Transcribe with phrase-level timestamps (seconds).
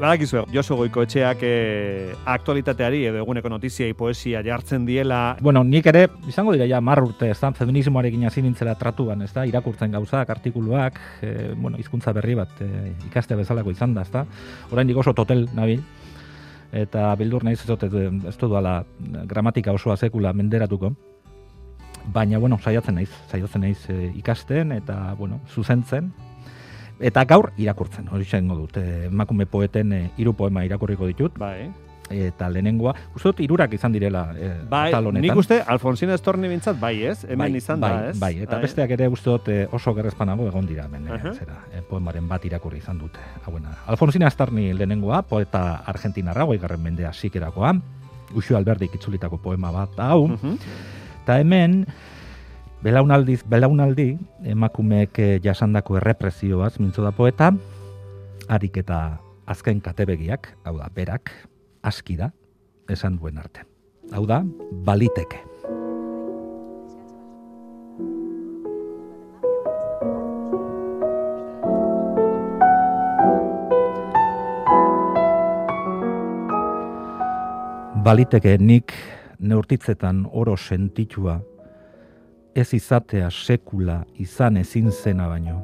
[0.00, 5.36] Badakizu, Josu Goiko etxeak e, aktualitateari edo eguneko notiziai poesia jartzen diela.
[5.44, 9.28] Bueno, nik ere, izango dira ja mar urte, ez da, feminismoarekin hasi nintzela tratuan, ez
[9.34, 12.70] da, irakurtzen gauzak, artikuluak, e, bueno, hizkuntza berri bat e,
[13.10, 14.24] ikaste bezalako izan da, ez da.
[14.72, 15.84] Orain oso totel nabil,
[16.72, 18.56] eta bildur nahiz ez dut, ez dut
[19.28, 20.94] gramatika osoa sekula menderatuko.
[22.08, 26.08] Baina, bueno, saiatzen naiz, saiatzen naiz e, ikasten, eta, bueno, zuzentzen,
[27.00, 28.76] Eta gaur irakurtzen, hori zengo dut,
[29.08, 31.38] emakume poeten e, hiru poema irakurriko ditut.
[31.40, 31.70] Bai.
[32.10, 34.90] Eta lehenengoa, uste dut irurak izan direla e, bai,
[35.22, 37.20] Nik uste, Alfonsina Estorni bintzat, bai ez?
[37.24, 38.16] Hemen bai, izan bai, da, ez?
[38.18, 38.64] Bai, eta bai.
[38.66, 41.34] besteak ere uste dut oso gerrezpanago egon dira hemen, uh -huh.
[41.38, 43.22] zera, poemaren bat irakurri izan dute.
[43.46, 43.76] Hauena.
[43.86, 47.74] Alfonsina Estorni lehenengoa, poeta argentinarra, goi garren mendea sikerakoa,
[48.34, 50.24] Uxu Alberdik itzulitako poema bat, hau.
[50.24, 50.56] Uh
[51.20, 51.84] Eta hemen,
[52.80, 54.14] Belaunaldiz, belaunaldi,
[54.48, 57.50] emakumeek eh, jasandako errepresioaz mintzo da poeta,
[58.48, 61.28] harik eta azken katebegiak, hau da, berak,
[61.84, 62.30] aski da,
[62.88, 63.66] esan duen arte.
[64.16, 64.40] Hau da,
[64.88, 65.42] baliteke.
[78.00, 78.96] Baliteke nik
[79.36, 81.42] neurtitzetan oro sentitua
[82.54, 85.60] ez izatea sekula izan ezin zena baino.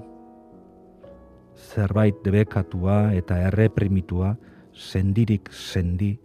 [1.57, 4.35] Zerbait debekatua eta erreprimitua
[4.73, 6.17] sendirik sendi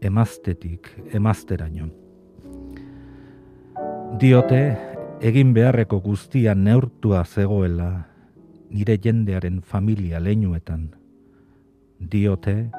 [0.00, 1.88] emaztetik emazteraino.
[4.20, 4.62] Diote
[5.20, 7.90] egin beharreko guztia neurtua zegoela
[8.70, 10.88] nire jendearen familia leinuetan.
[12.00, 12.70] Diote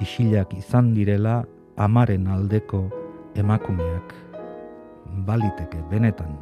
[0.00, 1.44] isilak izan direla
[1.76, 2.88] amaren aldeko
[3.38, 4.29] emakumeak
[5.26, 6.36] baliteke benetan.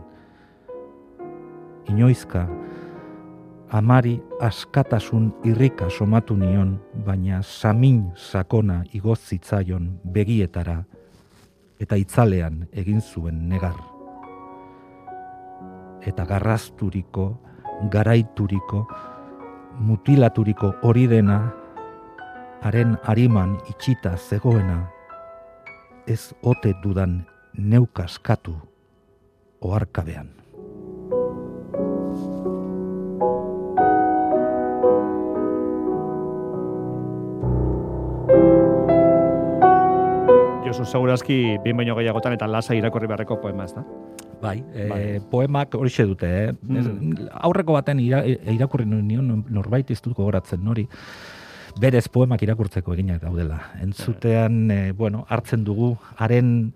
[1.89, 2.47] Inoizka,
[3.71, 10.83] amari askatasun irrika somatu nion, baina samin sakona igozitzaion begietara
[11.81, 13.77] eta itzalean egin zuen negar.
[16.07, 17.31] Eta garrazturiko,
[17.93, 18.85] garaituriko,
[19.79, 21.39] mutilaturiko hori dena,
[22.63, 24.83] haren ariman itxita zegoena,
[26.07, 27.21] ez ote dudan
[27.57, 28.55] neukaskatu
[29.61, 30.29] oarkabean.
[40.69, 43.85] Josu segurazki bin baino gehiagotan eta lasa irakorri beharreko poema ez da?
[44.39, 45.03] Bai, e, bai.
[45.31, 46.53] poemak hori dute, eh?
[46.63, 47.29] Mm.
[47.33, 50.87] aurreko baten ira, irakurri nion norbait iztuko goratzen nori,
[51.81, 53.59] berez poemak irakurtzeko eginak daudela.
[53.83, 56.73] Entzutean, e, bueno, hartzen dugu, haren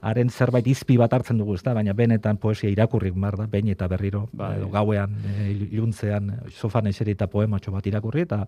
[0.00, 1.74] haren zerbait izpi bat hartzen dugu, ezta?
[1.74, 4.56] baina benetan poesia irakurrik mar da, behin eta berriro, bai.
[4.58, 8.42] edo gauean, e, iluntzean, sofan eseri eta poematxo bat irakurri, eta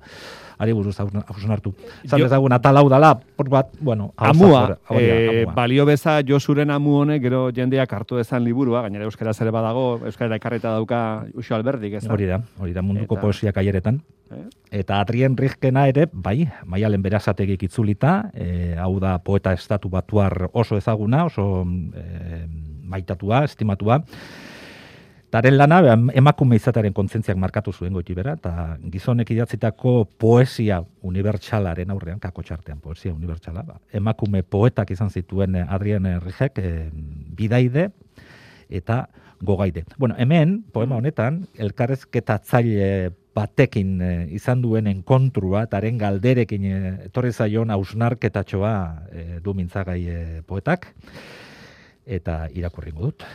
[0.59, 1.75] ari buruz hausun hartu.
[2.07, 7.23] Zan dezagun, atal hau dala, por bat, bueno, amua, e, balio beza Josuren amu honek,
[7.23, 12.07] gero jendeak hartu dezan liburua, gainera euskara zere badago, euskara ekarreta dauka Uxo Alberdik, ez
[12.09, 13.23] Hori da, hori da munduko eta...
[13.23, 14.01] poesia kaieretan.
[14.71, 20.77] Eta Adrien Rizkena ere, bai, maialen berazategik itzulita, e, hau da poeta estatu batuar oso
[20.77, 21.65] ezaguna, oso
[21.97, 22.43] e,
[22.85, 24.03] maitatua, estimatua.
[25.33, 25.81] Taren lana,
[26.17, 32.81] emakume izataren kontzentziak markatu zuen goiti bera, eta gizonek idatzitako poesia unibertsalaren aurrean, kako txartean
[32.81, 36.89] poesia unibertsala, ba, emakume poetak izan zituen Adrien Rizek, e,
[37.37, 37.91] bidaide,
[38.69, 39.07] eta
[39.41, 39.85] gogaide.
[39.97, 46.79] Bueno, hemen, poema honetan, elkarrezketatzaile batekin e, izan duen enkontrua, taren galderekin e,
[47.09, 48.77] etorri zaion hausnarketatxoa
[49.11, 50.91] e, du mintzagai e, poetak,
[52.19, 53.29] eta irakurringo dut.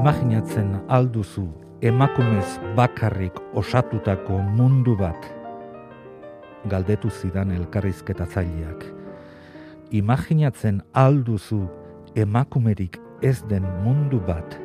[0.00, 1.42] Imaginatzen alduzu
[1.84, 5.26] emakumez bakarrik osatutako mundu bat
[6.72, 8.86] galdetu zidan elkarrizketatzaileak.
[9.92, 11.60] Imaginatzen alduzu
[12.16, 14.56] emakumerik ez den mundu bat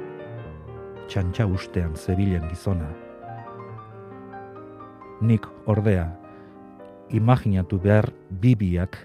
[1.11, 2.87] txantxa ustean zebilen gizona.
[5.19, 6.13] Nik ordea,
[7.11, 9.01] imaginatu behar bibiak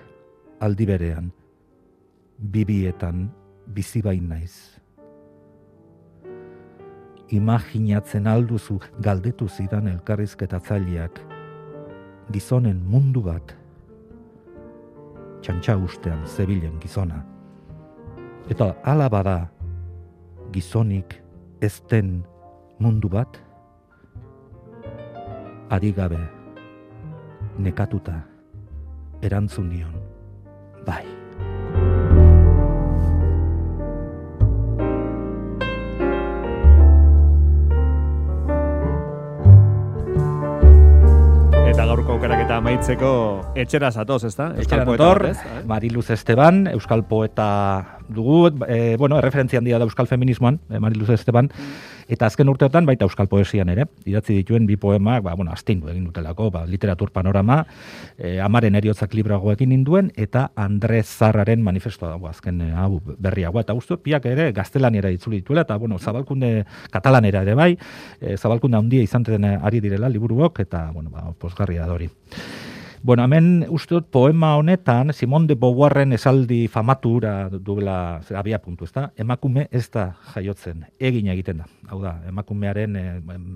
[0.62, 1.32] aldi berean,
[2.38, 3.32] bibietan
[3.66, 4.79] bizi bain naiz
[7.30, 11.20] imaginatzen alduzu galdetu zidan elkarrizketatzaileak
[12.32, 13.56] gizonen mundu bat
[15.40, 17.22] txantxa ustean zebilen gizona.
[18.50, 19.36] Eta ala bada,
[20.52, 21.16] gizonik
[21.64, 22.20] ezten
[22.80, 23.38] mundu bat,
[25.70, 26.20] adigabe,
[27.58, 28.18] nekatuta,
[29.22, 29.96] erantzun nion,
[30.86, 31.04] bai.
[42.80, 44.54] Amaitzeko etxera zatoz, ezta?
[44.56, 45.20] Etxera dator,
[45.68, 51.50] Mariluz Esteban, Euskal Poeta dugu, e, bueno, erreferentzia handia da Euskal Feminismoan, e, Mariluz Esteban,
[52.08, 56.06] eta azken urteotan baita Euskal Poesian ere, idatzi dituen bi poemak, ba, bueno, astindu egin
[56.08, 57.66] dutelako, ba, literatur panorama,
[58.16, 63.76] e, amaren eriotzak librago egin induen, eta Andrez Zarraren manifestoa dago azken hau berriago, eta
[63.76, 67.74] uste, piak ere gaztelanera itzuli dituela, eta, bueno, zabalkunde katalanera ere bai,
[68.20, 69.28] e, zabalkunde handia izan
[69.60, 72.08] ari direla liburuok, eta, bueno, ba, posgarria hori.
[73.02, 79.06] Bueno, hemen uste dut poema honetan, Simon de Beauvoirren esaldi famatura duela abia puntu, ezta?
[79.16, 81.68] Emakume ez da jaiotzen, egin egiten da.
[81.88, 83.14] Hau da, emakumearen, eh,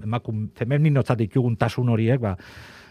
[0.08, 2.38] emakume, femeninotzat ditugun tasun horiek, ba,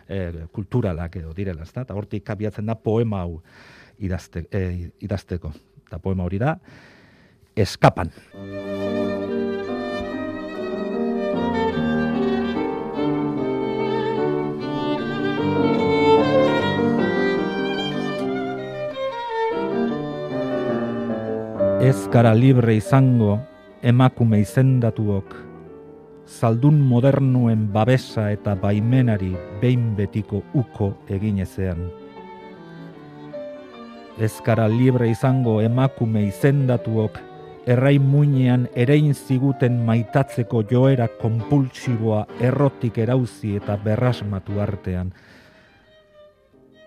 [0.08, 1.88] e, kulturalak edo direla, ezta?
[1.88, 3.40] Eta hortik kabiatzen da poema hau
[3.98, 5.56] idazte, e, idazteko.
[5.88, 6.60] Eta poema hori da,
[7.56, 8.14] eskapan.
[21.84, 23.34] Ez gara libre izango
[23.84, 25.34] emakume izendatuok,
[26.24, 31.84] zaldun modernuen babesa eta baimenari behin betiko uko eginezean.
[34.16, 37.20] Ez gara libre izango emakume izendatuok,
[37.68, 45.12] errai muinean erein ziguten maitatzeko joera konpultsiboa errotik erauzi eta berrasmatu artean.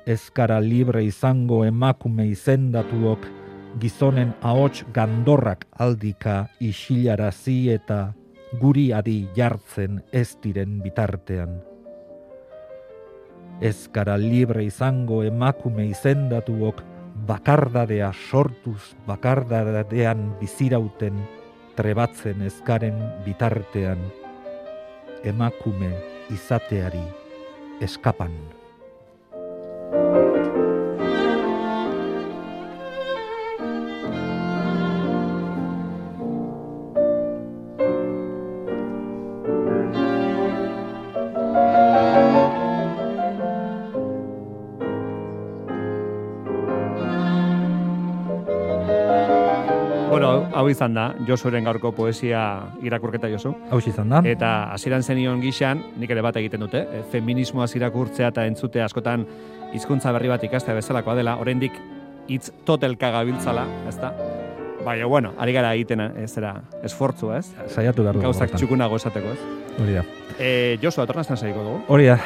[0.07, 3.45] Ez gara libre izango emakume izendatuok,
[3.81, 8.15] gizonen ahots gandorrak aldika isilarazi eta
[8.61, 11.59] guri adi jartzen ez diren bitartean.
[13.61, 16.83] Ez gara libre izango emakume izendatuok
[17.29, 21.21] bakardadea sortuz bakardadean bizirauten
[21.77, 24.01] trebatzen ezkaren bitartean
[25.25, 25.91] emakume
[26.33, 27.05] izateari
[27.85, 28.33] eskapan.
[50.67, 52.41] Hau izan da, Josuren gaurko poesia
[52.83, 53.53] irakurketa Josu.
[53.71, 54.21] Hau izan da.
[54.27, 59.27] Eta hasieran zenion gixan, nik ere bat egiten dute, e, feminismoaz irakurtzea eta entzute askotan
[59.77, 61.79] hizkuntza berri bat ikastea bezalakoa dela, oraindik
[62.27, 64.13] hitz totelka gabiltzala, ezta?
[64.87, 67.47] Baina, bueno, ari gara egiten ez era esfortzu, ez?
[67.71, 68.15] Saiatu da.
[68.27, 69.81] Gauzak txukunago esateko, ez?
[69.83, 70.05] Hori da.
[70.39, 71.81] Eh, Josu, atornazten zaiko dugu?
[71.95, 72.21] Hori da.